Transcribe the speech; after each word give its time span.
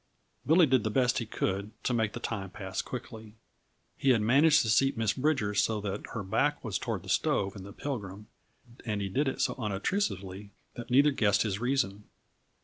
Billy 0.47 0.65
did 0.65 0.83
the 0.83 0.89
best 0.89 1.19
he 1.19 1.27
could 1.27 1.69
to 1.83 1.93
make 1.93 2.13
the 2.13 2.19
time 2.19 2.49
pass 2.49 2.81
quickly. 2.81 3.35
He 3.95 4.09
had 4.09 4.21
managed 4.23 4.63
to 4.63 4.69
seat 4.71 4.97
Miss 4.97 5.13
Bridger 5.13 5.53
so 5.53 5.79
that 5.79 6.07
her 6.13 6.23
back 6.23 6.63
was 6.63 6.79
toward 6.79 7.03
the 7.03 7.07
stove 7.07 7.55
and 7.55 7.63
the 7.63 7.71
Pilgrim, 7.71 8.25
and 8.83 8.99
he 8.99 9.09
did 9.09 9.27
it 9.27 9.41
so 9.41 9.53
unobtrusively 9.59 10.49
that 10.73 10.89
neither 10.89 11.11
guessed 11.11 11.43
his 11.43 11.59
reason. 11.59 12.05